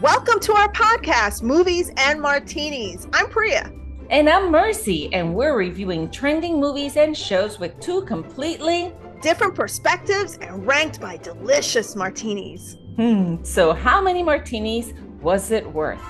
Welcome 0.00 0.40
to 0.40 0.52
our 0.54 0.72
podcast, 0.72 1.44
Movies 1.44 1.92
and 1.96 2.20
Martinis. 2.20 3.06
I'm 3.12 3.28
Priya. 3.28 3.70
And 4.10 4.28
I'm 4.28 4.50
Mercy, 4.50 5.12
and 5.14 5.36
we're 5.36 5.56
reviewing 5.56 6.10
trending 6.10 6.58
movies 6.58 6.96
and 6.96 7.16
shows 7.16 7.60
with 7.60 7.78
two 7.78 8.02
completely 8.02 8.92
different 9.22 9.54
perspectives 9.54 10.36
and 10.38 10.66
ranked 10.66 11.00
by 11.00 11.18
delicious 11.18 11.94
martinis. 11.94 12.76
Hmm, 12.96 13.44
so 13.44 13.72
how 13.72 14.02
many 14.02 14.24
martinis 14.24 14.92
was 15.22 15.52
it 15.52 15.64
worth? 15.72 16.02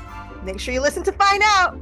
Make 0.45 0.61
sure 0.61 0.73
you 0.73 0.81
listen 0.81 1.03
to 1.03 1.13
find 1.13 1.43
out. 1.45 1.79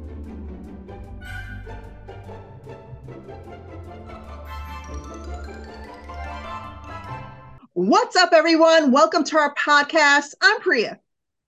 What's 7.75 8.17
up, 8.17 8.31
everyone? 8.33 8.91
Welcome 8.91 9.23
to 9.25 9.37
our 9.39 9.55
podcast. 9.55 10.35
I'm 10.43 10.61
Priya. 10.61 10.99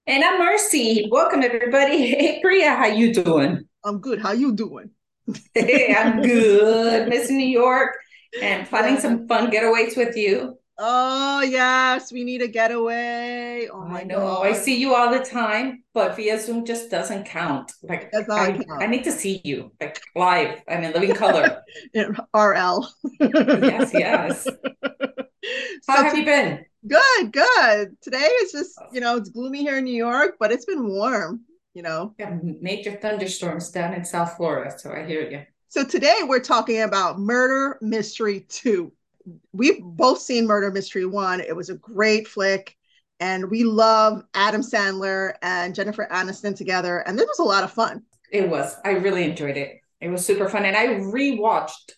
And 0.07 0.23
I'm 0.23 0.39
Mercy. 0.39 1.09
Welcome, 1.11 1.43
everybody. 1.43 1.97
Hey, 2.15 2.39
Priya, 2.43 2.75
how 2.75 2.87
you 2.89 3.15
doing? 3.15 3.65
I'm 3.85 4.01
good. 4.01 4.21
How 4.21 4.33
you 4.33 4.53
doing? 4.53 4.91
hey, 5.55 5.95
I'm 5.95 6.21
good. 6.21 7.09
Miss 7.09 7.31
New 7.31 7.47
York 7.47 7.97
and 8.43 8.69
planning 8.69 9.01
some 9.01 9.27
fun 9.27 9.51
getaways 9.51 9.97
with 9.97 10.15
you. 10.15 10.59
Oh 10.77 11.41
yes, 11.41 12.13
we 12.13 12.23
need 12.23 12.43
a 12.43 12.49
getaway. 12.49 13.67
Oh 13.73 13.87
my 13.87 14.01
I 14.01 14.05
know. 14.05 14.19
God. 14.19 14.47
I 14.47 14.53
see 14.53 14.77
you 14.77 14.95
all 14.95 15.11
the 15.11 15.25
time, 15.25 15.85
but 15.95 16.17
via 16.17 16.39
Zoom 16.39 16.67
just 16.67 16.91
doesn't 16.91 17.25
count. 17.25 17.73
Like 17.83 18.13
I, 18.15 18.25
count. 18.25 18.83
I, 18.83 18.87
need 18.87 19.05
to 19.05 19.13
see 19.13 19.41
you 19.43 19.73
like 19.81 20.03
live 20.15 20.61
I 20.69 20.81
mean, 20.81 20.93
living 20.93 21.15
color. 21.15 21.63
RL. 22.35 22.89
yes, 23.21 23.91
yes. 23.95 24.47
How 25.89 25.97
so 25.97 26.03
have 26.05 26.19
you 26.19 26.25
been? 26.25 26.65
Good, 26.87 27.33
good. 27.33 27.97
Today 28.03 28.29
is 28.43 28.53
just, 28.53 28.79
oh. 28.81 28.87
you 28.93 29.01
know, 29.01 29.17
it's 29.17 29.31
gloomy 29.31 29.61
here 29.61 29.79
in 29.79 29.85
New 29.85 29.95
York, 29.95 30.37
but 30.39 30.53
it's 30.53 30.65
been 30.65 30.87
warm, 30.87 31.43
you 31.73 31.83
know. 31.83 32.15
Yeah, 32.19 32.39
major 32.61 32.93
thunderstorms 32.93 33.71
down 33.71 33.95
in 33.95 34.05
South 34.05 34.37
Florida, 34.37 34.77
so 34.79 34.93
I 34.93 35.07
hear 35.07 35.29
you. 35.29 35.43
So 35.69 35.85
today 35.85 36.21
we're 36.23 36.41
talking 36.41 36.83
about 36.83 37.19
Murder 37.19 37.79
Mystery 37.81 38.47
2. 38.49 38.93
We've 39.53 39.83
both 39.83 40.21
seen 40.21 40.47
Murder 40.47 40.71
Mystery 40.71 41.07
1. 41.07 41.41
It 41.41 41.57
was 41.57 41.71
a 41.71 41.75
great 41.75 42.29
flick 42.29 42.77
and 43.21 43.51
we 43.51 43.65
love 43.65 44.23
Adam 44.35 44.61
Sandler 44.61 45.35
and 45.43 45.75
Jennifer 45.75 46.07
Aniston 46.11 46.57
together 46.57 46.99
and 46.99 47.19
this 47.19 47.27
was 47.27 47.39
a 47.39 47.45
lot 47.45 47.65
of 47.65 47.73
fun. 47.73 48.03
It 48.31 48.49
was. 48.49 48.77
I 48.85 48.91
really 48.91 49.25
enjoyed 49.25 49.57
it. 49.57 49.81
It 50.01 50.11
was 50.11 50.25
super 50.25 50.49
fun 50.49 50.65
and 50.65 50.77
I 50.77 50.87
rewatched 50.87 51.93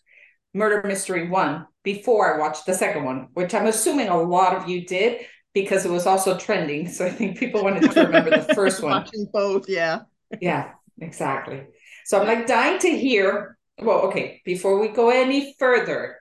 Murder 0.55 0.83
Mystery 0.87 1.29
1 1.29 1.67
before 1.87 2.35
I 2.35 2.39
watched 2.41 2.67
the 2.67 2.75
second 2.75 3.05
one, 3.05 3.29
which 3.35 3.55
I'm 3.55 3.67
assuming 3.67 4.09
a 4.09 4.21
lot 4.21 4.57
of 4.57 4.69
you 4.69 4.85
did 4.85 5.25
because 5.55 5.87
it 5.87 5.91
was 5.91 6.05
also 6.05 6.37
trending. 6.37 6.89
So 6.89 7.07
I 7.07 7.11
think 7.11 7.39
people 7.39 7.63
wanted 7.63 7.93
to 7.93 8.05
remember 8.05 8.31
the 8.31 8.55
first 8.57 8.83
one. 8.83 8.91
Watching 8.91 9.29
both, 9.33 9.69
yeah. 9.69 10.01
yeah, 10.41 10.73
exactly. 11.01 11.63
So 12.05 12.21
I'm 12.21 12.27
like 12.27 12.49
dying 12.49 12.81
to 12.81 12.91
hear. 12.91 13.57
Well, 13.79 14.01
okay, 14.09 14.43
before 14.45 14.81
we 14.81 14.89
go 14.89 15.11
any 15.11 15.55
further, 15.61 16.19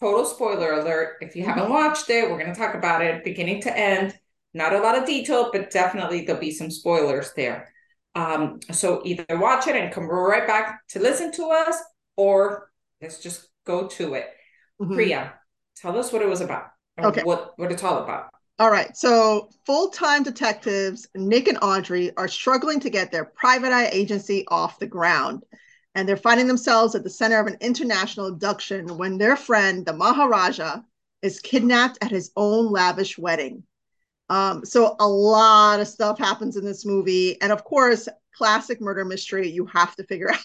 total 0.00 0.24
spoiler 0.24 0.72
alert. 0.80 1.18
If 1.20 1.36
you 1.36 1.44
haven't 1.44 1.68
watched 1.68 2.08
it, 2.08 2.30
we're 2.30 2.38
going 2.38 2.54
to 2.54 2.58
talk 2.58 2.74
about 2.74 3.02
it 3.02 3.22
beginning 3.22 3.60
to 3.62 3.78
end. 3.78 4.14
Not 4.54 4.72
a 4.72 4.80
lot 4.80 4.96
of 4.96 5.04
detail, 5.04 5.50
but 5.52 5.70
definitely 5.70 6.24
there'll 6.24 6.40
be 6.40 6.52
some 6.52 6.70
spoilers 6.70 7.34
there. 7.34 7.70
Um, 8.14 8.60
so 8.70 9.02
either 9.04 9.26
watch 9.32 9.66
it 9.66 9.76
and 9.76 9.92
come 9.92 10.08
right 10.08 10.46
back 10.46 10.80
to 10.90 11.00
listen 11.00 11.32
to 11.32 11.50
us, 11.50 11.76
or 12.16 12.70
let's 13.02 13.18
just 13.18 13.48
go 13.66 13.88
to 13.88 14.14
it. 14.14 14.30
Mm-hmm. 14.80 14.94
Priya, 14.94 15.34
tell 15.76 15.98
us 15.98 16.12
what 16.12 16.22
it 16.22 16.28
was 16.28 16.40
about. 16.40 16.66
Okay. 17.00 17.22
What 17.22 17.54
what 17.56 17.72
it's 17.72 17.82
all 17.82 18.02
about. 18.02 18.30
All 18.58 18.70
right. 18.70 18.96
So, 18.96 19.48
full 19.66 19.88
time 19.88 20.22
detectives 20.22 21.08
Nick 21.16 21.48
and 21.48 21.58
Audrey 21.62 22.14
are 22.16 22.28
struggling 22.28 22.80
to 22.80 22.90
get 22.90 23.10
their 23.10 23.24
private 23.24 23.72
eye 23.72 23.88
agency 23.88 24.44
off 24.48 24.78
the 24.78 24.86
ground. 24.86 25.44
And 25.94 26.08
they're 26.08 26.16
finding 26.16 26.46
themselves 26.46 26.94
at 26.94 27.02
the 27.02 27.10
center 27.10 27.38
of 27.38 27.46
an 27.46 27.56
international 27.60 28.26
abduction 28.26 28.96
when 28.96 29.18
their 29.18 29.36
friend, 29.36 29.84
the 29.84 29.92
Maharaja, 29.92 30.80
is 31.22 31.40
kidnapped 31.40 31.98
at 32.02 32.10
his 32.10 32.30
own 32.36 32.70
lavish 32.70 33.18
wedding. 33.18 33.64
Um, 34.28 34.64
so, 34.64 34.96
a 35.00 35.08
lot 35.08 35.80
of 35.80 35.88
stuff 35.88 36.18
happens 36.18 36.56
in 36.56 36.64
this 36.64 36.86
movie. 36.86 37.40
And 37.40 37.52
of 37.52 37.64
course, 37.64 38.08
classic 38.34 38.80
murder 38.80 39.04
mystery, 39.04 39.48
you 39.48 39.66
have 39.66 39.96
to 39.96 40.04
figure 40.04 40.30
out 40.32 40.38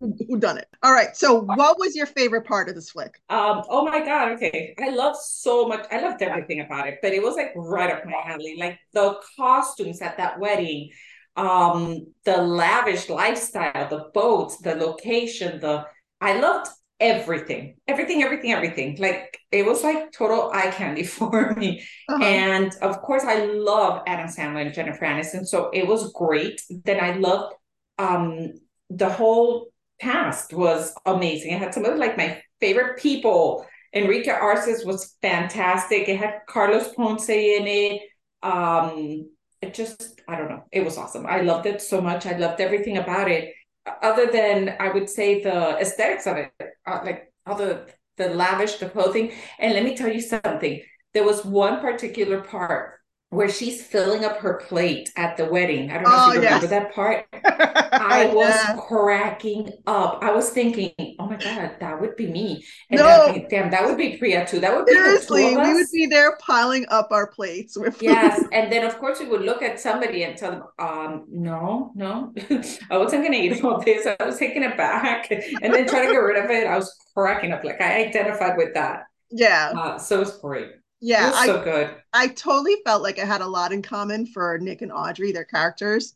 who 0.00 0.38
done 0.38 0.58
it? 0.58 0.68
All 0.82 0.92
right 0.92 1.16
so 1.16 1.40
what 1.40 1.78
was 1.78 1.94
your 1.96 2.06
favorite 2.06 2.46
part 2.46 2.68
of 2.68 2.74
this 2.74 2.90
flick? 2.90 3.20
Um 3.28 3.62
oh 3.68 3.84
my 3.84 4.04
god 4.04 4.32
okay. 4.32 4.74
I 4.80 4.90
love 4.90 5.16
so 5.16 5.66
much 5.68 5.86
i 5.90 6.00
loved 6.00 6.22
everything 6.22 6.60
about 6.60 6.88
it 6.88 6.98
but 7.02 7.12
it 7.12 7.22
was 7.22 7.36
like 7.36 7.52
right 7.56 7.90
up 7.90 8.04
my 8.06 8.12
alley. 8.24 8.56
Like 8.58 8.78
the 8.92 9.20
costumes 9.36 10.00
at 10.02 10.16
that 10.16 10.38
wedding 10.38 10.90
um 11.36 12.06
the 12.24 12.36
lavish 12.36 13.08
lifestyle 13.08 13.88
the 13.88 14.06
boats 14.12 14.56
the 14.58 14.74
location 14.74 15.60
the 15.60 15.84
i 16.20 16.38
loved 16.38 16.68
everything. 17.00 17.76
Everything 17.86 18.22
everything 18.22 18.52
everything. 18.52 18.96
Like 18.98 19.38
it 19.52 19.64
was 19.64 19.84
like 19.84 20.10
total 20.12 20.50
eye 20.52 20.70
candy 20.70 21.02
for 21.16 21.54
me. 21.54 21.84
Uh-huh. 22.08 22.24
and 22.24 22.72
of 22.82 23.00
course 23.02 23.22
i 23.24 23.44
love 23.44 24.02
adam 24.06 24.26
sandler 24.28 24.64
and 24.64 24.74
jennifer 24.74 25.04
aniston 25.04 25.46
so 25.46 25.70
it 25.72 25.86
was 25.86 26.12
great. 26.12 26.60
Then 26.84 27.00
i 27.00 27.14
loved 27.16 27.54
um 27.98 28.52
the 28.90 29.08
whole 29.08 29.68
cast 30.00 30.52
was 30.52 30.94
amazing. 31.06 31.52
It 31.52 31.58
had 31.58 31.74
some 31.74 31.84
of 31.84 31.98
like 31.98 32.16
my 32.16 32.42
favorite 32.60 32.98
people. 32.98 33.66
Enrique 33.94 34.30
Arces 34.30 34.84
was 34.84 35.16
fantastic. 35.22 36.08
It 36.08 36.18
had 36.18 36.40
Carlos 36.46 36.92
Ponce 36.94 37.28
in 37.28 37.66
it. 37.66 38.02
Um, 38.42 39.30
it 39.60 39.74
just, 39.74 40.20
I 40.28 40.36
don't 40.36 40.50
know, 40.50 40.64
it 40.70 40.84
was 40.84 40.98
awesome. 40.98 41.26
I 41.26 41.40
loved 41.40 41.66
it 41.66 41.82
so 41.82 42.00
much. 42.00 42.26
I 42.26 42.36
loved 42.36 42.60
everything 42.60 42.98
about 42.98 43.30
it. 43.30 43.54
Other 44.02 44.26
than 44.26 44.76
I 44.78 44.90
would 44.90 45.08
say 45.08 45.42
the 45.42 45.78
aesthetics 45.78 46.26
of 46.26 46.36
it, 46.36 46.52
uh, 46.86 47.00
like 47.04 47.32
all 47.46 47.56
the 47.56 47.86
the 48.18 48.28
lavish, 48.28 48.76
the 48.76 48.88
clothing. 48.88 49.32
And 49.58 49.72
let 49.72 49.84
me 49.84 49.96
tell 49.96 50.12
you 50.12 50.20
something. 50.20 50.82
There 51.14 51.24
was 51.24 51.44
one 51.44 51.80
particular 51.80 52.42
part 52.42 52.97
where 53.30 53.48
she's 53.48 53.82
filling 53.82 54.24
up 54.24 54.38
her 54.38 54.54
plate 54.54 55.12
at 55.16 55.36
the 55.36 55.44
wedding. 55.44 55.90
I 55.90 55.94
don't 55.94 56.04
know 56.04 56.10
oh, 56.12 56.28
if 56.30 56.34
you 56.36 56.40
remember 56.40 56.66
yes. 56.66 56.70
that 56.70 56.94
part. 56.94 57.26
I 57.44 58.26
was 58.32 58.54
yeah. 58.54 58.76
cracking 58.88 59.70
up. 59.86 60.20
I 60.22 60.32
was 60.32 60.48
thinking, 60.48 60.92
oh 61.18 61.26
my 61.26 61.36
God, 61.36 61.76
that 61.78 62.00
would 62.00 62.16
be 62.16 62.26
me. 62.26 62.64
And 62.90 62.98
no. 62.98 63.06
that, 63.06 63.50
damn, 63.50 63.70
that 63.70 63.84
would 63.84 63.98
be 63.98 64.16
Priya 64.16 64.46
too. 64.46 64.60
That 64.60 64.74
would 64.74 64.86
be 64.86 64.92
Seriously, 64.92 65.56
we 65.56 65.74
would 65.74 65.86
be 65.92 66.06
there 66.06 66.38
piling 66.40 66.86
up 66.88 67.08
our 67.10 67.26
plates 67.26 67.76
with 67.76 68.00
Yes. 68.00 68.44
And 68.52 68.72
then 68.72 68.84
of 68.84 68.98
course 68.98 69.20
we 69.20 69.26
would 69.26 69.42
look 69.42 69.62
at 69.62 69.78
somebody 69.78 70.24
and 70.24 70.36
tell 70.36 70.50
them, 70.52 70.62
um, 70.78 71.26
no, 71.28 71.92
no, 71.94 72.32
I 72.90 72.96
wasn't 72.96 73.24
gonna 73.24 73.36
eat 73.36 73.62
all 73.62 73.80
this. 73.82 74.06
I 74.06 74.24
was 74.24 74.38
taking 74.38 74.62
it 74.62 74.76
back 74.76 75.30
and 75.30 75.74
then 75.74 75.86
trying 75.86 76.06
to 76.06 76.12
get 76.12 76.18
rid 76.18 76.42
of 76.42 76.50
it. 76.50 76.66
I 76.66 76.76
was 76.76 76.94
cracking 77.14 77.52
up. 77.52 77.62
Like 77.62 77.80
I 77.80 78.06
identified 78.06 78.56
with 78.56 78.72
that. 78.74 79.04
Yeah. 79.30 79.72
Uh, 79.76 79.98
so 79.98 80.22
it's 80.22 80.38
great. 80.38 80.70
Yeah, 81.00 81.32
I, 81.34 81.46
so 81.46 81.62
good. 81.62 81.94
I 82.12 82.28
totally 82.28 82.76
felt 82.84 83.02
like 83.02 83.18
I 83.18 83.24
had 83.24 83.40
a 83.40 83.46
lot 83.46 83.72
in 83.72 83.82
common 83.82 84.26
for 84.26 84.58
Nick 84.58 84.82
and 84.82 84.92
Audrey, 84.92 85.32
their 85.32 85.44
characters. 85.44 86.14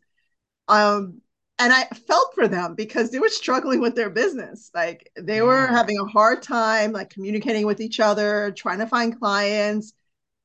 Um, 0.68 1.20
and 1.58 1.72
I 1.72 1.84
felt 1.84 2.34
for 2.34 2.48
them 2.48 2.74
because 2.74 3.10
they 3.10 3.20
were 3.20 3.28
struggling 3.28 3.80
with 3.80 3.94
their 3.94 4.10
business. 4.10 4.70
Like 4.74 5.10
they 5.16 5.36
yeah. 5.36 5.42
were 5.42 5.66
having 5.66 5.98
a 5.98 6.06
hard 6.06 6.42
time 6.42 6.92
like 6.92 7.10
communicating 7.10 7.66
with 7.66 7.80
each 7.80 8.00
other, 8.00 8.52
trying 8.56 8.78
to 8.78 8.86
find 8.86 9.18
clients, 9.18 9.92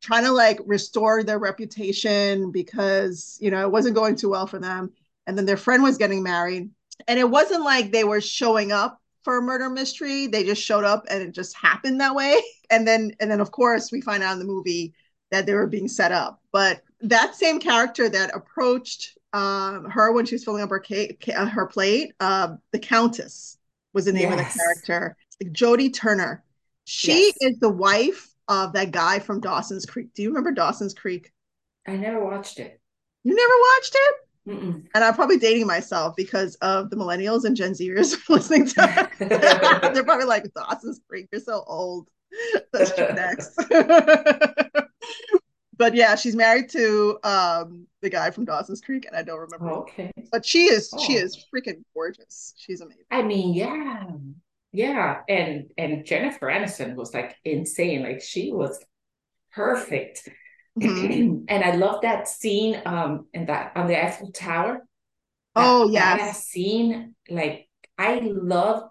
trying 0.01 0.25
to 0.25 0.31
like 0.31 0.59
restore 0.65 1.23
their 1.23 1.39
reputation 1.39 2.51
because, 2.51 3.37
you 3.41 3.49
know, 3.49 3.61
it 3.61 3.71
wasn't 3.71 3.95
going 3.95 4.15
too 4.15 4.29
well 4.29 4.45
for 4.45 4.59
them. 4.59 4.91
And 5.25 5.37
then 5.37 5.45
their 5.45 5.57
friend 5.57 5.81
was 5.81 5.97
getting 5.97 6.21
married. 6.21 6.69
And 7.07 7.19
it 7.19 7.29
wasn't 7.29 7.63
like 7.63 7.91
they 7.91 8.03
were 8.03 8.21
showing 8.21 8.71
up 8.71 9.01
for 9.27 9.39
a 9.39 9.41
murder 9.41 9.69
mystery. 9.69 10.27
They 10.27 10.45
just 10.45 10.63
showed 10.63 10.85
up 10.85 11.05
and 11.09 11.21
it 11.21 11.33
just 11.33 11.53
happened 11.57 11.99
that 11.99 12.15
way. 12.15 12.41
And 12.69 12.85
then 12.85 13.13
and 13.21 13.31
then 13.31 13.39
of 13.39 13.51
course 13.51 13.93
we 13.93 14.01
find 14.01 14.21
out 14.21 14.33
in 14.33 14.39
the 14.39 14.45
movie 14.45 14.93
that 15.31 15.45
they 15.45 15.53
were 15.53 15.67
being 15.67 15.87
set 15.87 16.11
up. 16.11 16.41
But 16.51 16.81
that 16.99 17.33
same 17.33 17.61
character 17.61 18.09
that 18.09 18.35
approached 18.35 19.17
um, 19.31 19.85
her 19.89 20.11
when 20.11 20.25
she 20.25 20.35
was 20.35 20.43
filling 20.43 20.63
up 20.63 20.69
her 20.69 20.79
cake, 20.79 21.29
uh, 21.33 21.45
her 21.45 21.65
plate, 21.65 22.11
uh, 22.19 22.55
the 22.73 22.79
Countess 22.79 23.57
was 23.93 24.03
the 24.03 24.11
name 24.11 24.31
yes. 24.31 24.33
of 24.33 24.37
the 24.53 24.59
character. 24.59 25.15
Jodie 25.45 25.93
Turner. 25.93 26.43
She 26.83 27.31
yes. 27.39 27.53
is 27.53 27.59
the 27.59 27.69
wife 27.69 28.33
of 28.49 28.73
that 28.73 28.91
guy 28.91 29.19
from 29.19 29.39
Dawson's 29.39 29.85
Creek. 29.85 30.13
Do 30.13 30.23
you 30.23 30.27
remember 30.27 30.51
Dawson's 30.51 30.93
Creek? 30.93 31.31
I 31.87 31.95
never 31.95 32.21
watched 32.21 32.59
it. 32.59 32.81
You 33.23 33.33
never 33.33 33.53
watched 33.75 33.95
it? 33.95 34.26
Mm-mm. 34.47 34.85
And 34.93 35.03
I'm 35.03 35.13
probably 35.13 35.37
dating 35.37 35.67
myself 35.67 36.15
because 36.15 36.55
of 36.55 36.89
the 36.89 36.95
millennials 36.95 37.43
and 37.43 37.55
Gen 37.55 37.73
Zers 37.73 38.15
listening 38.29 38.67
to 38.67 39.09
They're 39.19 40.03
probably 40.03 40.25
like, 40.25 40.45
Dawson's 40.53 41.01
Creek, 41.07 41.27
you're 41.31 41.41
so 41.41 41.63
old. 41.67 42.07
That's 42.71 42.97
next. 42.97 43.55
but 45.77 45.93
yeah, 45.95 46.15
she's 46.15 46.35
married 46.35 46.69
to 46.69 47.19
um, 47.23 47.87
the 48.01 48.09
guy 48.09 48.31
from 48.31 48.45
Dawson's 48.45 48.81
Creek, 48.81 49.05
and 49.05 49.15
I 49.15 49.23
don't 49.23 49.39
remember. 49.39 49.71
Okay. 49.71 50.11
But 50.31 50.45
she 50.45 50.65
is 50.65 50.89
oh. 50.93 50.99
she 50.99 51.13
is 51.13 51.45
freaking 51.53 51.83
gorgeous. 51.93 52.53
She's 52.57 52.81
amazing. 52.81 53.05
I 53.11 53.21
mean, 53.23 53.53
yeah. 53.53 54.03
Yeah. 54.71 55.21
And 55.29 55.71
and 55.77 56.05
Jennifer 56.05 56.47
Aniston 56.47 56.95
was 56.95 57.13
like 57.13 57.35
insane. 57.45 58.03
Like 58.03 58.21
she 58.21 58.51
was 58.51 58.77
perfect. 59.53 60.27
Mm-hmm. 60.79 61.45
and 61.47 61.63
I 61.63 61.75
love 61.75 62.01
that 62.01 62.27
scene 62.27 62.81
um 62.85 63.27
in 63.33 63.45
that 63.47 63.73
on 63.75 63.87
the 63.87 64.01
Eiffel 64.03 64.31
Tower. 64.31 64.85
Oh 65.55 65.89
yeah. 65.89 66.17
That 66.17 66.35
scene, 66.35 67.15
like 67.29 67.67
I 67.97 68.19
love 68.19 68.83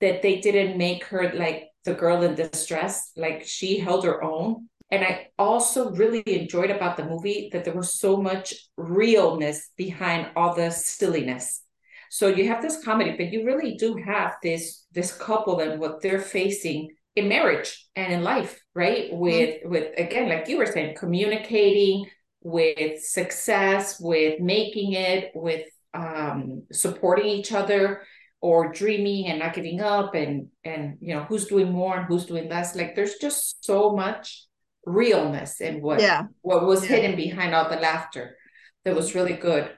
that 0.00 0.22
they 0.22 0.40
didn't 0.40 0.78
make 0.78 1.04
her 1.06 1.32
like 1.34 1.68
the 1.84 1.94
girl 1.94 2.22
in 2.22 2.34
distress. 2.34 3.10
Like 3.16 3.44
she 3.46 3.78
held 3.78 4.04
her 4.04 4.22
own. 4.22 4.68
And 4.90 5.02
I 5.02 5.28
also 5.38 5.90
really 5.90 6.22
enjoyed 6.26 6.70
about 6.70 6.96
the 6.96 7.04
movie 7.04 7.48
that 7.52 7.64
there 7.64 7.74
was 7.74 7.98
so 7.98 8.16
much 8.16 8.54
realness 8.76 9.70
behind 9.76 10.30
all 10.36 10.54
the 10.54 10.70
silliness. 10.70 11.62
So 12.10 12.28
you 12.28 12.46
have 12.46 12.62
this 12.62 12.84
comedy, 12.84 13.16
but 13.16 13.32
you 13.32 13.44
really 13.44 13.74
do 13.74 13.96
have 13.96 14.36
this 14.40 14.84
this 14.92 15.12
couple 15.12 15.58
and 15.58 15.80
what 15.80 16.00
they're 16.00 16.20
facing 16.20 16.90
in 17.16 17.28
marriage 17.28 17.86
and 17.94 18.12
in 18.12 18.22
life, 18.22 18.60
right? 18.74 19.10
Mm-hmm. 19.10 19.18
With 19.18 19.50
mm-hmm. 19.50 19.70
with 19.70 19.98
again, 19.98 20.28
like 20.28 20.48
you 20.48 20.58
were 20.58 20.66
saying, 20.66 20.96
communicating 20.96 22.06
with 22.42 23.02
success, 23.02 23.98
with 24.00 24.40
making 24.40 24.92
it, 24.92 25.30
with 25.34 25.66
um, 25.94 26.64
supporting 26.72 27.26
each 27.26 27.52
other 27.52 28.02
or 28.44 28.72
dreaming 28.72 29.28
and 29.28 29.38
not 29.38 29.54
giving 29.54 29.80
up 29.80 30.14
and 30.14 30.48
and 30.64 30.98
you 31.00 31.14
know 31.14 31.24
who's 31.24 31.46
doing 31.46 31.72
more 31.72 31.96
and 31.96 32.06
who's 32.06 32.26
doing 32.26 32.46
less 32.48 32.76
like 32.76 32.94
there's 32.94 33.14
just 33.14 33.64
so 33.64 33.96
much 33.96 34.46
realness 34.84 35.62
in 35.62 35.80
what 35.80 35.98
yeah 35.98 36.24
what 36.42 36.66
was 36.66 36.82
yeah. 36.82 36.96
hidden 36.96 37.16
behind 37.16 37.54
all 37.54 37.70
the 37.70 37.76
laughter 37.76 38.36
that 38.84 38.94
was 38.94 39.14
really 39.14 39.32
good 39.32 39.70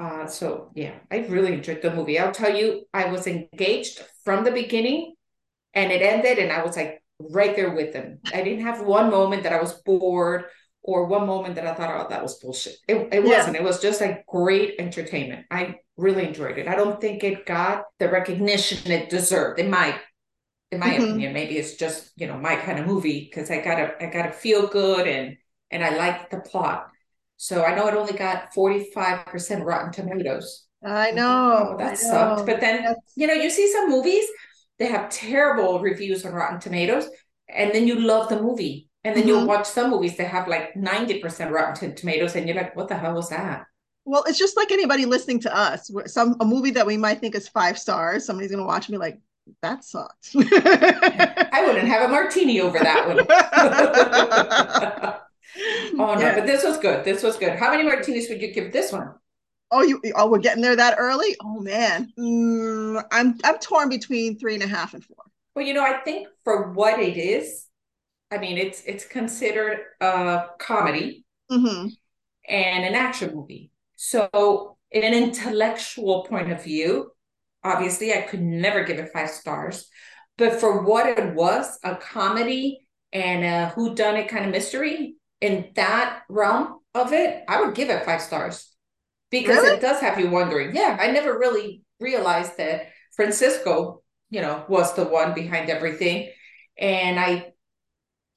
uh 0.00 0.26
so 0.26 0.72
yeah 0.74 0.94
i 1.12 1.18
really 1.18 1.52
enjoyed 1.52 1.82
the 1.82 1.94
movie 1.94 2.18
i'll 2.18 2.32
tell 2.32 2.56
you 2.56 2.82
i 2.92 3.04
was 3.04 3.28
engaged 3.28 4.02
from 4.24 4.42
the 4.42 4.50
beginning 4.50 5.14
and 5.74 5.92
it 5.92 6.02
ended 6.02 6.38
and 6.38 6.52
i 6.52 6.64
was 6.64 6.76
like 6.76 7.02
right 7.30 7.54
there 7.56 7.74
with 7.74 7.92
them 7.92 8.18
i 8.32 8.42
didn't 8.42 8.64
have 8.64 8.84
one 8.84 9.10
moment 9.10 9.42
that 9.42 9.52
i 9.52 9.60
was 9.60 9.74
bored 9.82 10.44
or 10.82 11.06
one 11.06 11.26
moment 11.26 11.54
that 11.54 11.66
i 11.66 11.74
thought 11.74 12.06
oh 12.06 12.08
that 12.08 12.22
was 12.22 12.38
bullshit 12.38 12.76
it, 12.88 12.96
it 13.12 13.24
yeah. 13.24 13.38
wasn't 13.38 13.56
it 13.56 13.62
was 13.62 13.80
just 13.80 14.00
like 14.00 14.24
great 14.26 14.76
entertainment 14.78 15.44
i 15.50 15.76
really 16.00 16.26
enjoyed 16.26 16.58
it. 16.58 16.66
I 16.66 16.74
don't 16.74 17.00
think 17.00 17.22
it 17.22 17.46
got 17.46 17.84
the 17.98 18.08
recognition 18.08 18.90
it 18.90 19.10
deserved 19.10 19.60
in 19.60 19.70
my 19.70 19.98
in 20.72 20.80
my 20.80 20.90
mm-hmm. 20.90 21.04
opinion. 21.04 21.32
Maybe 21.32 21.58
it's 21.58 21.74
just, 21.74 22.12
you 22.16 22.26
know, 22.26 22.38
my 22.38 22.56
kind 22.56 22.78
of 22.78 22.86
movie 22.86 23.28
because 23.28 23.50
I 23.50 23.60
gotta 23.60 23.94
I 24.02 24.06
gotta 24.06 24.32
feel 24.32 24.66
good 24.66 25.06
and 25.06 25.36
and 25.70 25.84
I 25.84 25.96
like 25.96 26.30
the 26.30 26.40
plot. 26.40 26.88
So 27.36 27.64
I 27.64 27.74
know 27.74 27.86
it 27.86 27.94
only 27.94 28.12
got 28.12 28.52
45% 28.54 29.64
Rotten 29.64 29.92
Tomatoes. 29.92 30.66
I 30.84 31.10
know. 31.12 31.70
Oh, 31.72 31.76
that 31.78 31.92
I 31.92 31.94
sucked. 31.94 32.44
But 32.44 32.60
then, 32.60 32.82
That's... 32.82 33.12
you 33.16 33.26
know, 33.26 33.32
you 33.32 33.48
see 33.48 33.72
some 33.72 33.88
movies, 33.88 34.24
they 34.80 34.86
have 34.86 35.10
terrible 35.10 35.78
reviews 35.78 36.24
on 36.24 36.32
Rotten 36.32 36.58
Tomatoes, 36.58 37.08
and 37.48 37.72
then 37.72 37.86
you 37.86 38.00
love 38.00 38.28
the 38.28 38.42
movie. 38.42 38.88
And 39.04 39.14
then 39.14 39.22
mm-hmm. 39.22 39.28
you'll 39.28 39.46
watch 39.46 39.66
some 39.66 39.90
movies 39.90 40.16
that 40.16 40.28
have 40.28 40.48
like 40.48 40.74
90% 40.74 41.50
Rotten 41.50 41.94
Tomatoes, 41.94 42.34
and 42.34 42.48
you're 42.48 42.56
like, 42.56 42.74
what 42.74 42.88
the 42.88 42.96
hell 42.96 43.14
was 43.14 43.28
that? 43.28 43.66
Well, 44.04 44.24
it's 44.26 44.38
just 44.38 44.56
like 44.56 44.72
anybody 44.72 45.06
listening 45.06 45.40
to 45.40 45.56
us. 45.56 45.90
Some 46.06 46.36
a 46.40 46.44
movie 46.44 46.70
that 46.72 46.86
we 46.86 46.96
might 46.96 47.20
think 47.20 47.34
is 47.34 47.46
five 47.46 47.78
stars, 47.78 48.24
somebody's 48.24 48.50
gonna 48.50 48.66
watch 48.66 48.88
me 48.88 48.96
like 48.96 49.20
that 49.62 49.84
sucks. 49.84 50.34
I 50.36 51.64
wouldn't 51.66 51.86
have 51.86 52.08
a 52.08 52.12
martini 52.12 52.60
over 52.60 52.78
that 52.78 53.06
one. 53.06 53.18
oh 56.00 56.14
no, 56.14 56.20
yeah. 56.20 56.36
but 56.36 56.46
this 56.46 56.64
was 56.64 56.78
good. 56.78 57.04
This 57.04 57.22
was 57.22 57.36
good. 57.36 57.58
How 57.58 57.70
many 57.70 57.82
martinis 57.82 58.28
would 58.30 58.40
you 58.40 58.52
give 58.52 58.72
this 58.72 58.92
one? 58.92 59.12
Oh, 59.70 59.82
you 59.82 60.00
oh, 60.16 60.28
we're 60.28 60.38
getting 60.38 60.62
there 60.62 60.76
that 60.76 60.96
early? 60.98 61.36
Oh 61.42 61.60
man, 61.60 62.12
mm, 62.18 63.04
I'm 63.12 63.38
I'm 63.44 63.58
torn 63.58 63.88
between 63.88 64.38
three 64.38 64.54
and 64.54 64.62
a 64.62 64.66
half 64.66 64.94
and 64.94 65.04
four. 65.04 65.16
Well, 65.54 65.64
you 65.64 65.74
know, 65.74 65.84
I 65.84 65.98
think 65.98 66.28
for 66.44 66.72
what 66.72 66.98
it 66.98 67.16
is, 67.16 67.66
I 68.30 68.38
mean, 68.38 68.58
it's 68.58 68.82
it's 68.84 69.04
considered 69.04 69.78
a 70.00 70.46
comedy 70.58 71.24
mm-hmm. 71.50 71.88
and 72.48 72.84
an 72.84 72.94
action 72.94 73.34
movie. 73.34 73.70
So, 73.96 74.76
in 74.90 75.04
an 75.04 75.14
intellectual 75.14 76.24
point 76.24 76.50
of 76.50 76.64
view, 76.64 77.12
obviously, 77.62 78.12
I 78.12 78.22
could 78.22 78.42
never 78.42 78.84
give 78.84 78.98
it 78.98 79.12
five 79.12 79.30
stars. 79.30 79.88
But 80.36 80.58
for 80.58 80.82
what 80.82 81.06
it 81.06 81.34
was, 81.34 81.78
a 81.84 81.94
comedy 81.96 82.86
and 83.12 83.44
a 83.44 83.68
who 83.70 83.94
done 83.94 84.16
it 84.16 84.28
kind 84.28 84.46
of 84.46 84.50
mystery 84.50 85.14
in 85.40 85.70
that 85.74 86.22
realm 86.28 86.78
of 86.94 87.12
it, 87.12 87.44
I 87.46 87.60
would 87.60 87.74
give 87.74 87.90
it 87.90 88.04
five 88.04 88.22
stars 88.22 88.69
because 89.30 89.62
really? 89.62 89.76
it 89.76 89.80
does 89.80 90.00
have 90.00 90.18
you 90.18 90.30
wondering. 90.30 90.74
Yeah, 90.74 90.96
I 91.00 91.10
never 91.10 91.38
really 91.38 91.82
realized 92.00 92.56
that 92.58 92.88
Francisco, 93.14 94.02
you 94.30 94.40
know, 94.40 94.64
was 94.68 94.94
the 94.94 95.04
one 95.04 95.34
behind 95.34 95.70
everything. 95.70 96.30
And 96.78 97.18
I 97.18 97.52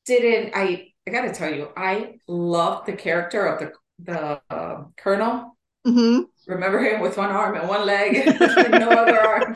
didn't, 0.05 0.53
I, 0.55 0.89
I 1.07 1.11
got 1.11 1.21
to 1.21 1.33
tell 1.33 1.53
you, 1.53 1.69
I 1.75 2.15
loved 2.27 2.87
the 2.87 2.93
character 2.93 3.45
of 3.45 3.59
the 3.59 3.71
the 3.99 4.41
uh, 4.49 4.83
colonel. 4.97 5.57
Mm-hmm. 5.85 6.21
Remember 6.47 6.79
him 6.79 7.01
with 7.01 7.17
one 7.17 7.29
arm 7.29 7.55
and 7.57 7.67
one 7.67 7.85
leg, 7.85 8.15
and 8.27 8.71
no 8.71 8.89
other 8.89 9.19
arm, 9.19 9.55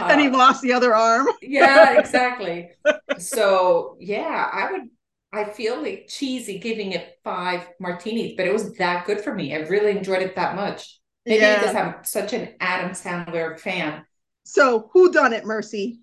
uh, 0.00 0.04
and 0.04 0.20
he 0.20 0.28
lost 0.28 0.62
the 0.62 0.72
other 0.72 0.94
arm. 0.94 1.26
yeah, 1.40 1.98
exactly. 1.98 2.70
So 3.18 3.96
yeah, 4.00 4.48
I 4.52 4.72
would. 4.72 4.82
I 5.32 5.44
feel 5.44 5.80
like 5.80 6.08
cheesy 6.08 6.58
giving 6.58 6.92
it 6.92 7.18
five 7.24 7.68
martinis, 7.80 8.34
but 8.36 8.46
it 8.46 8.52
was 8.52 8.74
that 8.74 9.06
good 9.06 9.20
for 9.20 9.34
me. 9.34 9.54
I 9.54 9.60
really 9.60 9.96
enjoyed 9.96 10.22
it 10.22 10.36
that 10.36 10.56
much. 10.56 11.00
Maybe 11.24 11.42
yeah. 11.42 11.58
because 11.58 11.74
I'm 11.74 11.94
such 12.04 12.32
an 12.32 12.54
Adam 12.60 12.90
Sandler 12.90 13.58
fan. 13.58 14.04
So 14.44 14.90
who 14.92 15.12
done 15.12 15.32
it, 15.32 15.44
Mercy? 15.44 16.00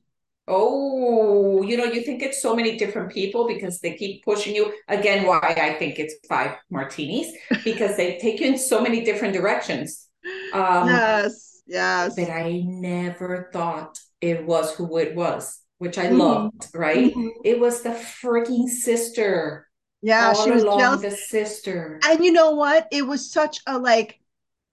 Oh, 0.48 1.62
you 1.62 1.78
know, 1.78 1.84
you 1.84 2.02
think 2.02 2.24
it's 2.24 2.42
so 2.42 2.56
many 2.56 2.76
different 2.76 3.12
people 3.12 3.48
because 3.48 3.80
they 3.82 3.94
keep 3.94 4.26
pushing 4.26 4.56
you. 4.56 4.74
Again, 4.88 5.28
why 5.28 5.40
I 5.62 5.76
think 5.78 6.00
it's 6.00 6.16
five 6.28 6.56
martinis 6.72 7.32
because 7.64 7.96
they 7.98 8.18
take 8.18 8.40
you 8.40 8.48
in 8.48 8.58
so 8.58 8.82
many 8.82 9.04
different 9.04 9.36
directions. 9.36 10.08
Um, 10.52 10.88
yes, 10.88 11.62
yes. 11.68 12.16
But 12.16 12.32
I 12.32 12.64
never 12.66 13.52
thought 13.54 14.00
it 14.22 14.44
was 14.44 14.74
who 14.74 14.98
it 14.98 15.16
was, 15.16 15.60
which 15.80 15.98
I 15.98 16.08
mm-hmm. 16.08 16.22
loved. 16.22 16.68
Right? 16.74 17.14
Mm-hmm. 17.14 17.28
It 17.44 17.60
was 17.60 17.82
the 17.82 17.90
freaking 17.90 18.68
sister. 18.68 19.68
Yeah, 20.02 20.32
she 20.34 20.52
was 20.52 20.64
jealous. 20.64 21.02
The 21.02 21.12
sister, 21.12 22.00
and 22.08 22.24
you 22.24 22.32
know 22.32 22.52
what? 22.52 22.88
It 22.92 23.06
was 23.06 23.34
such 23.34 23.60
a 23.68 23.78
like 23.78 24.20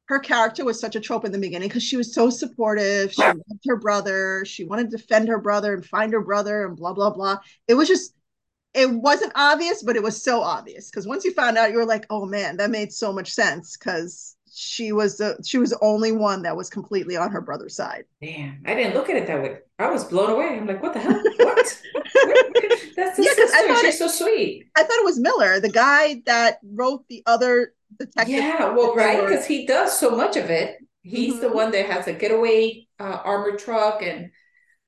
her 0.06 0.20
character 0.20 0.64
was 0.64 0.80
such 0.80 0.96
a 0.96 1.00
trope 1.00 1.24
in 1.24 1.32
the 1.32 1.38
beginning 1.38 1.68
because 1.68 1.82
she 1.82 1.96
was 1.96 2.14
so 2.14 2.30
supportive. 2.30 3.12
She 3.12 3.22
loved 3.22 3.42
her 3.66 3.76
brother. 3.76 4.44
She 4.44 4.64
wanted 4.64 4.90
to 4.90 4.96
defend 4.96 5.28
her 5.28 5.40
brother 5.40 5.74
and 5.74 5.84
find 5.84 6.12
her 6.12 6.22
brother 6.22 6.66
and 6.66 6.76
blah, 6.76 6.92
blah, 6.92 7.10
blah. 7.10 7.38
It 7.66 7.74
was 7.74 7.88
just, 7.88 8.14
it 8.72 8.88
wasn't 8.88 9.32
obvious, 9.34 9.82
but 9.82 9.96
it 9.96 10.02
was 10.02 10.22
so 10.22 10.42
obvious 10.42 10.90
because 10.90 11.08
once 11.08 11.24
you 11.24 11.32
found 11.32 11.58
out, 11.58 11.72
you 11.72 11.78
were 11.78 11.84
like, 11.84 12.06
oh 12.08 12.24
man, 12.24 12.58
that 12.58 12.70
made 12.70 12.92
so 12.92 13.12
much 13.12 13.32
sense 13.32 13.76
because 13.76 14.35
she 14.58 14.90
was 14.90 15.18
the 15.18 15.36
she 15.44 15.58
was 15.58 15.68
the 15.68 15.78
only 15.82 16.12
one 16.12 16.40
that 16.42 16.56
was 16.56 16.70
completely 16.70 17.14
on 17.14 17.30
her 17.30 17.42
brother's 17.42 17.76
side. 17.76 18.04
Damn, 18.22 18.62
I 18.64 18.74
didn't 18.74 18.94
look 18.94 19.10
at 19.10 19.16
it 19.16 19.26
that 19.26 19.42
way. 19.42 19.58
I 19.78 19.90
was 19.90 20.04
blown 20.04 20.30
away. 20.30 20.56
I'm 20.56 20.66
like, 20.66 20.82
what 20.82 20.94
the 20.94 21.00
hell? 21.00 21.22
What? 21.38 21.82
That's 22.96 23.16
the 23.18 23.24
yeah, 23.24 23.34
sister. 23.34 23.56
I 23.56 23.66
thought 23.68 23.80
She's 23.82 23.94
it, 23.94 23.98
so 23.98 24.08
sweet. 24.08 24.66
I 24.74 24.82
thought 24.82 24.98
it 24.98 25.04
was 25.04 25.20
Miller, 25.20 25.60
the 25.60 25.68
guy 25.68 26.22
that 26.24 26.58
wrote 26.64 27.04
the 27.08 27.22
other 27.26 27.74
detective. 27.98 28.34
Yeah, 28.34 28.72
well, 28.72 28.94
right, 28.94 29.20
because 29.20 29.44
he 29.44 29.66
does 29.66 29.98
so 29.98 30.16
much 30.16 30.36
of 30.36 30.48
it. 30.48 30.78
He's 31.02 31.34
mm-hmm. 31.34 31.42
the 31.42 31.52
one 31.52 31.70
that 31.72 31.86
has 31.86 32.06
a 32.06 32.14
getaway 32.14 32.86
uh, 32.98 33.18
armored 33.24 33.58
truck 33.58 34.02
and 34.02 34.30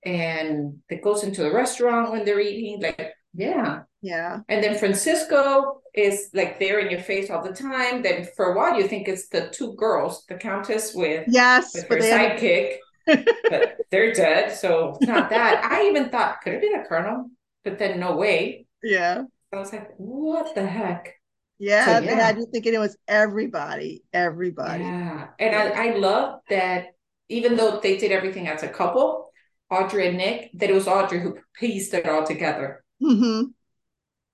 and 0.02 0.78
that 0.88 1.02
goes 1.02 1.24
into 1.24 1.42
the 1.42 1.52
restaurant 1.52 2.10
when 2.10 2.24
they're 2.24 2.40
eating. 2.40 2.80
Like, 2.80 3.12
yeah, 3.34 3.82
yeah. 4.00 4.40
And 4.48 4.62
then 4.62 4.78
Francisco 4.78 5.80
is 5.94 6.30
like 6.32 6.58
there 6.58 6.78
in 6.78 6.90
your 6.90 7.00
face 7.00 7.30
all 7.30 7.42
the 7.42 7.52
time. 7.52 8.02
Then 8.02 8.26
for 8.36 8.52
a 8.52 8.56
while 8.56 8.78
you 8.78 8.86
think 8.86 9.08
it's 9.08 9.28
the 9.28 9.48
two 9.48 9.74
girls, 9.74 10.24
the 10.28 10.36
countess 10.36 10.94
with 10.94 11.24
yes, 11.28 11.74
with 11.74 11.88
her 11.88 11.96
sidekick. 11.98 12.76
but 13.06 13.78
they're 13.90 14.12
dead, 14.12 14.54
so 14.54 14.96
it's 15.00 15.08
not 15.08 15.30
that. 15.30 15.64
I 15.64 15.88
even 15.88 16.10
thought 16.10 16.42
could 16.42 16.52
it 16.52 16.60
be 16.60 16.68
the 16.68 16.84
colonel, 16.86 17.30
but 17.64 17.78
then 17.78 17.98
no 17.98 18.16
way. 18.16 18.66
Yeah. 18.82 19.22
I 19.50 19.56
was 19.56 19.72
like, 19.72 19.88
what 19.96 20.54
the 20.54 20.66
heck? 20.66 21.14
Yeah, 21.58 21.98
so, 21.98 22.04
yeah. 22.04 22.14
had 22.14 22.36
you 22.36 22.46
thinking 22.52 22.74
it 22.74 22.78
was 22.78 22.96
everybody, 23.08 24.04
everybody. 24.12 24.84
Yeah, 24.84 25.28
and 25.38 25.56
I, 25.56 25.88
I 25.88 25.96
love 25.96 26.40
that 26.50 26.88
even 27.28 27.56
though 27.56 27.80
they 27.82 27.96
did 27.96 28.12
everything 28.12 28.46
as 28.46 28.62
a 28.62 28.68
couple, 28.68 29.32
Audrey 29.70 30.08
and 30.08 30.18
Nick, 30.18 30.50
that 30.54 30.70
it 30.70 30.74
was 30.74 30.86
Audrey 30.86 31.20
who 31.20 31.38
pieced 31.54 31.94
it 31.94 32.06
all 32.06 32.24
together. 32.24 32.84
Mm-hmm. 33.02 33.50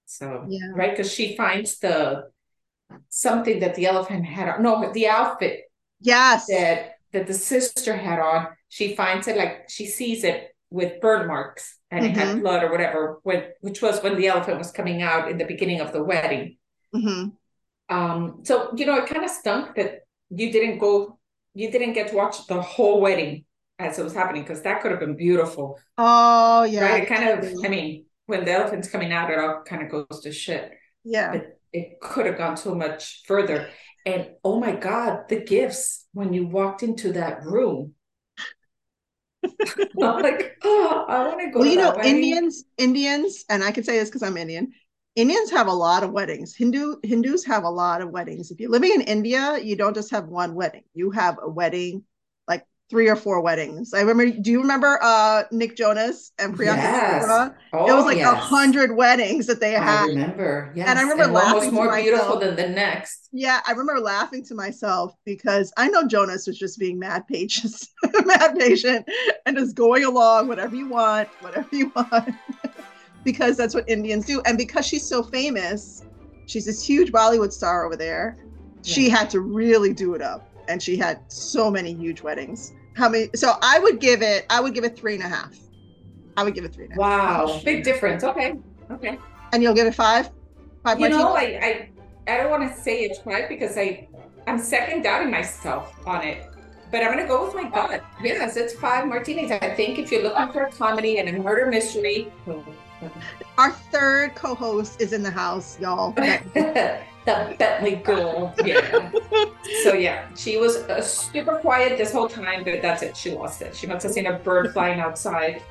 So 0.07 0.47
yeah, 0.49 0.71
right, 0.75 0.91
because 0.91 1.13
she 1.13 1.37
finds 1.37 1.79
the 1.79 2.31
something 3.09 3.61
that 3.61 3.75
the 3.75 3.87
elephant 3.87 4.25
had 4.25 4.49
on. 4.49 4.63
No, 4.63 4.93
the 4.93 5.09
outfit. 5.09 5.63
Yes. 6.01 6.47
That 6.47 6.97
that 7.13 7.27
the 7.27 7.35
sister 7.35 7.97
had 7.97 8.21
on. 8.21 8.49
She 8.69 8.95
finds 8.95 9.29
it 9.29 9.37
like 9.37 9.71
she 9.71 9.87
sees 9.87 10.25
it 10.25 10.55
with 10.71 11.01
burn 11.01 11.29
marks 11.29 11.79
and 11.91 12.05
mm-hmm. 12.05 12.15
it 12.15 12.19
had 12.19 12.29
mm-hmm. 12.29 12.41
blood 12.41 12.65
or 12.65 12.71
whatever, 12.71 13.21
when, 13.23 13.45
which 13.61 13.81
was 13.81 14.03
when 14.03 14.17
the 14.17 14.27
elephant 14.27 14.59
was 14.59 14.73
coming 14.73 15.03
out 15.03 15.31
in 15.31 15.39
the 15.39 15.45
beginning 15.45 15.81
of 15.81 15.93
the 15.93 16.03
wedding. 16.03 16.57
Mm-hmm. 16.95 17.29
Um, 17.95 18.41
so 18.43 18.73
you 18.77 18.85
know, 18.85 18.97
it 18.97 19.07
kind 19.07 19.25
of 19.25 19.31
stunk 19.31 19.77
that 19.77 20.01
you 20.31 20.51
didn't 20.51 20.79
go, 20.79 21.19
you 21.55 21.71
didn't 21.71 21.93
get 21.93 22.09
to 22.09 22.17
watch 22.17 22.47
the 22.49 22.61
whole 22.61 23.01
wedding 23.01 23.45
as 23.79 23.99
it 23.99 24.03
was 24.03 24.15
happening 24.15 24.43
because 24.43 24.63
that 24.63 24.83
could 24.83 24.91
have 24.91 25.01
been 25.01 25.17
beautiful. 25.17 25.79
Oh 25.97 26.65
yeah, 26.65 26.81
right. 26.81 27.03
It 27.05 27.09
kind 27.09 27.29
of, 27.29 27.65
I 27.65 27.69
mean, 27.69 28.07
when 28.27 28.45
the 28.45 28.53
elephant's 28.53 28.89
coming 28.89 29.13
out, 29.13 29.31
it 29.31 29.39
all 29.39 29.63
kind 29.67 29.83
of 29.83 29.91
goes 29.91 30.21
to 30.23 30.33
shit. 30.33 30.73
Yeah. 31.05 31.33
But 31.33 31.59
it 31.73 32.01
could 32.01 32.27
have 32.27 32.39
gone 32.39 32.57
so 32.57 32.75
much 32.75 33.23
further. 33.27 33.69
And 34.07 34.31
oh 34.45 34.61
my 34.61 34.73
God, 34.73 35.29
the 35.29 35.41
gifts 35.41 36.07
when 36.13 36.33
you 36.33 36.47
walked 36.47 36.83
into 36.83 37.13
that 37.13 37.45
room. 37.45 37.95
I'm 39.45 40.23
like, 40.23 40.57
oh, 40.63 41.05
I 41.07 41.27
want 41.29 41.41
to 41.41 41.51
go. 41.51 41.59
Well, 41.61 41.69
you 41.69 41.77
know, 41.77 41.95
wedding. 41.95 42.17
Indians, 42.17 42.65
Indians, 42.79 43.45
and 43.51 43.63
I 43.63 43.73
can 43.73 43.85
say 43.85 43.99
this 43.99 44.09
because 44.09 44.23
I'm 44.23 44.37
Indian. 44.37 44.73
Indians 45.17 45.51
have 45.51 45.69
a 45.69 45.73
lot 45.73 46.03
of 46.03 46.13
weddings. 46.13 46.57
Hindu 46.57 46.97
Hindus 47.03 47.45
have 47.45 47.65
a 47.65 47.71
lot 47.71 48.01
of 48.01 48.11
weddings. 48.11 48.51
If 48.51 48.59
you're 48.59 48.71
living 48.71 48.93
in 48.95 49.03
India, 49.03 49.59
you 49.59 49.77
don't 49.77 49.95
just 49.95 50.11
have 50.11 50.27
one 50.27 50.55
wedding. 50.55 50.83
You 50.95 51.11
have 51.11 51.39
a 51.43 51.49
wedding, 51.49 52.05
three 52.91 53.09
or 53.09 53.17
four 53.17 53.41
weddings. 53.41 53.95
I 53.95 54.01
remember. 54.03 54.31
Do 54.41 54.51
you 54.51 54.61
remember 54.61 54.99
uh, 55.03 55.45
Nick 55.51 55.77
Jonas 55.77 56.33
and 56.39 56.55
Priyanka 56.57 56.77
Yes. 56.77 57.25
Chopra? 57.25 57.55
Oh, 57.73 57.91
it 57.91 57.95
was 57.95 58.05
like 58.05 58.17
a 58.17 58.21
yes. 58.21 58.43
hundred 58.43 58.95
weddings 58.97 59.47
that 59.47 59.59
they 59.61 59.75
I 59.77 59.83
had. 59.83 60.07
remember. 60.09 60.71
Yes. 60.75 60.89
And 60.89 60.99
I 60.99 61.03
remember 61.03 61.25
one 61.33 61.45
was 61.45 61.55
laughing 61.55 61.75
more 61.75 61.97
beautiful 61.97 62.39
than 62.39 62.57
the 62.57 62.69
next. 62.69 63.29
Yeah, 63.33 63.61
I 63.67 63.71
remember 63.73 64.01
laughing 64.01 64.45
to 64.45 64.55
myself 64.55 65.15
because 65.25 65.73
I 65.77 65.89
know 65.89 66.07
Jonas 66.07 66.47
was 66.47 66.59
just 66.59 66.79
being 66.79 66.99
mad 66.99 67.27
patient, 67.27 67.75
mad 68.27 68.57
patient, 68.59 69.09
and 69.47 69.57
just 69.57 69.75
going 69.75 70.05
along, 70.05 70.49
whatever 70.49 70.77
you 70.77 70.89
want, 70.89 71.29
whatever 71.41 71.69
you 71.73 71.91
want, 71.97 72.31
because 73.25 73.57
that's 73.57 73.75
what 73.75 73.89
Indians 73.89 74.27
do. 74.27 74.41
And 74.47 74.57
because 74.59 74.87
she's 74.87 75.05
so 75.09 75.23
famous, 75.23 76.05
she's 76.47 76.67
this 76.67 76.85
huge 76.87 77.11
Bollywood 77.13 77.53
star 77.53 77.85
over 77.87 77.97
there. 77.97 78.39
She 78.83 79.09
had 79.09 79.31
to 79.31 79.41
really 79.41 79.95
do 79.95 80.13
it 80.15 80.21
up, 80.21 80.47
and 80.69 80.83
she 80.83 80.97
had 80.97 81.21
so 81.29 81.71
many 81.71 81.95
huge 81.95 82.23
weddings. 82.23 82.73
How 82.95 83.09
many? 83.09 83.29
So 83.35 83.55
I 83.63 83.79
would 83.79 84.01
give 84.01 84.23
it. 84.23 84.47
I 84.51 84.61
would 84.61 84.75
give 84.75 84.85
it 84.85 84.97
three 84.97 85.15
and 85.15 85.23
a 85.23 85.29
half. 85.29 85.55
I 86.37 86.45
would 86.45 86.55
give 86.55 86.65
it 86.65 86.75
three 86.75 86.85
and 86.85 86.93
a 86.99 87.03
half. 87.03 87.47
Wow. 87.47 87.61
Big 87.65 87.85
difference. 87.85 88.25
Okay. 88.25 88.55
Okay. 88.91 89.19
And 89.53 89.63
you'll 89.63 89.75
give 89.75 89.87
it 89.87 89.95
five. 89.95 90.31
Five 90.85 91.01
You 91.01 91.09
know. 91.09 91.35
I, 91.35 91.89
I 92.27 92.33
I 92.33 92.37
don't 92.39 92.51
want 92.51 92.71
to 92.71 92.81
say 92.81 93.01
it's 93.03 93.25
right 93.27 93.49
because 93.49 93.77
I 93.77 94.09
I'm 94.47 94.59
second 94.59 95.03
doubting 95.03 95.31
myself 95.31 95.95
on 96.07 96.23
it. 96.23 96.51
But 96.91 97.03
I'm 97.03 97.11
gonna 97.11 97.27
go 97.27 97.45
with 97.45 97.55
my 97.55 97.69
gut. 97.69 98.05
Yes, 98.23 98.57
it's 98.57 98.75
five 98.75 99.09
martinis. 99.09 99.51
I 99.51 99.75
think 99.75 99.99
if 99.99 100.13
you're 100.13 100.23
looking 100.23 100.53
for 100.53 100.63
a 100.65 100.71
comedy 100.71 101.19
and 101.19 101.29
a 101.29 101.33
murder 101.33 101.67
mystery, 101.67 102.33
Our 103.59 103.73
third 103.73 104.35
co-host 104.35 105.01
is 105.01 105.13
in 105.13 105.23
the 105.23 105.31
house, 105.31 105.79
y'all. 105.81 106.15
the 107.25 107.55
Bentley 107.59 107.97
girl. 107.97 108.55
Yeah. 108.65 109.11
So 109.83 109.95
yeah, 109.95 110.27
she 110.37 110.57
was 110.59 110.77
uh, 110.77 111.01
super 111.01 111.57
quiet 111.59 111.97
this 111.99 112.13
whole 112.13 112.29
time, 112.29 112.65
but 112.65 112.83
that's 112.83 113.03
it. 113.03 113.17
She 113.17 113.31
lost 113.31 113.63
it. 113.63 113.75
She 113.75 113.87
must 113.87 114.03
have 114.03 114.13
seen 114.13 114.27
a 114.27 114.39
bird 114.39 114.73
flying 114.73 115.01
outside. 115.01 115.63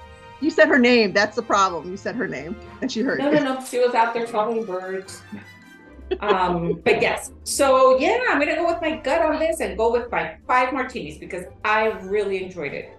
You 0.41 0.49
said 0.49 0.67
her 0.67 0.79
name. 0.79 1.13
That's 1.13 1.35
the 1.35 1.41
problem. 1.41 1.89
You 1.89 1.95
said 1.97 2.15
her 2.15 2.27
name, 2.27 2.55
and 2.81 2.91
she 2.91 3.01
heard 3.01 3.19
No, 3.19 3.29
you. 3.31 3.39
no, 3.39 3.53
no. 3.55 3.65
She 3.65 3.79
was 3.79 3.93
out 3.93 4.13
there 4.13 4.25
troubling 4.25 4.65
birds. 4.65 5.21
Um, 6.19 6.81
but 6.83 7.01
yes. 7.01 7.31
So 7.43 7.97
yeah, 7.97 8.19
I'm 8.29 8.39
gonna 8.39 8.55
go 8.55 8.65
with 8.67 8.81
my 8.81 8.97
gut 8.97 9.21
on 9.21 9.39
this 9.39 9.61
and 9.61 9.77
go 9.77 9.91
with 9.91 10.11
my 10.11 10.35
five 10.47 10.73
martinis 10.73 11.17
because 11.17 11.45
I 11.63 11.87
really 12.01 12.43
enjoyed 12.43 12.73
it. 12.73 12.97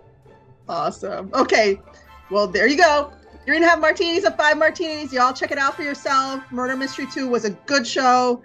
Awesome. 0.68 1.30
Okay. 1.34 1.80
Well, 2.30 2.46
there 2.48 2.66
you 2.66 2.78
go. 2.78 3.12
You're 3.46 3.56
gonna 3.56 3.68
have 3.68 3.80
martinis 3.80 4.24
of 4.24 4.36
five 4.36 4.56
martinis. 4.56 5.12
Y'all 5.12 5.32
check 5.32 5.50
it 5.50 5.58
out 5.58 5.74
for 5.74 5.82
yourself. 5.82 6.42
Murder 6.50 6.76
Mystery 6.76 7.06
2 7.12 7.28
was 7.28 7.44
a 7.44 7.50
good 7.50 7.86
show. 7.86 8.42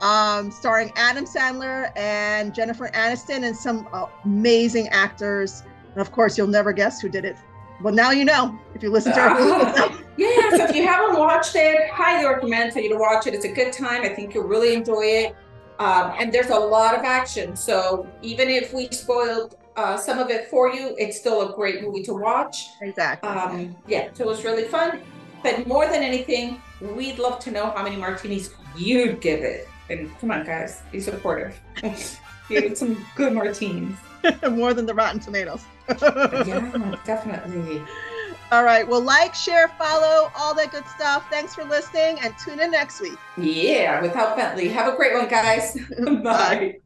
Um, 0.00 0.50
starring 0.50 0.92
Adam 0.96 1.24
Sandler 1.24 1.96
and 1.96 2.52
Jennifer 2.52 2.88
Aniston 2.88 3.44
and 3.44 3.56
some 3.56 3.88
uh, 3.92 4.06
amazing 4.24 4.88
actors. 4.88 5.62
And 5.92 6.00
of 6.00 6.10
course, 6.10 6.36
you'll 6.36 6.48
never 6.48 6.72
guess 6.72 7.00
who 7.00 7.08
did 7.08 7.24
it. 7.24 7.36
Well, 7.80 7.94
now 7.94 8.10
you 8.10 8.24
know 8.24 8.58
if 8.74 8.82
you 8.82 8.90
listen 8.90 9.12
to 9.12 9.20
our 9.20 9.38
yeah, 10.16 10.50
so 10.50 10.66
if 10.66 10.74
you 10.74 10.86
haven't 10.86 11.18
watched 11.18 11.54
it, 11.54 11.90
highly 11.90 12.26
recommend 12.26 12.72
for 12.72 12.80
you 12.80 12.88
to 12.88 12.96
watch 12.96 13.28
it. 13.28 13.34
It's 13.34 13.44
a 13.44 13.52
good 13.52 13.72
time. 13.72 14.02
I 14.02 14.08
think 14.08 14.34
you'll 14.34 14.48
really 14.48 14.74
enjoy 14.74 15.02
it. 15.02 15.36
Um, 15.78 16.12
and 16.18 16.32
there's 16.32 16.50
a 16.50 16.58
lot 16.58 16.96
of 16.96 17.04
action. 17.04 17.56
So 17.56 18.08
even 18.22 18.48
if 18.48 18.72
we 18.72 18.88
spoiled 18.90 19.56
uh, 19.76 19.96
some 19.96 20.18
of 20.18 20.30
it 20.30 20.48
for 20.48 20.70
you, 20.70 20.94
it's 20.98 21.18
still 21.18 21.50
a 21.50 21.54
great 21.54 21.82
movie 21.82 22.02
to 22.04 22.14
watch. 22.14 22.68
exactly. 22.80 23.28
Um, 23.28 23.76
yeah, 23.86 24.08
so 24.12 24.24
it 24.24 24.26
was 24.26 24.44
really 24.44 24.64
fun. 24.64 25.00
But 25.42 25.66
more 25.66 25.86
than 25.86 26.02
anything, 26.02 26.60
we'd 26.80 27.18
love 27.18 27.38
to 27.40 27.50
know 27.50 27.70
how 27.70 27.82
many 27.82 27.96
martinis 27.96 28.54
you'd 28.76 29.20
give 29.20 29.40
it. 29.40 29.68
And 29.90 30.16
come 30.20 30.30
on, 30.30 30.44
guys, 30.46 30.82
be 30.92 31.00
supportive. 31.00 31.58
give 31.82 32.64
it 32.64 32.78
some 32.78 33.04
good 33.16 33.32
martinis. 33.32 33.96
More 34.50 34.72
than 34.72 34.86
the 34.86 34.94
Rotten 34.94 35.20
Tomatoes. 35.20 35.64
Yeah, 36.00 36.96
definitely. 37.04 37.82
All 38.52 38.64
right. 38.64 38.86
Well, 38.86 39.00
like, 39.00 39.34
share, 39.34 39.68
follow, 39.78 40.30
all 40.36 40.54
that 40.54 40.70
good 40.70 40.86
stuff. 40.94 41.26
Thanks 41.30 41.54
for 41.54 41.64
listening 41.64 42.18
and 42.20 42.34
tune 42.38 42.60
in 42.60 42.70
next 42.70 43.00
week. 43.00 43.18
Yeah, 43.36 44.00
without 44.00 44.36
Bentley. 44.36 44.68
Have 44.68 44.92
a 44.92 44.96
great 44.96 45.14
one, 45.14 45.28
guys. 45.28 45.76
Bye. 46.22 46.76